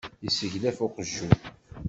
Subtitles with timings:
[0.23, 1.31] Yesseglef uqjun.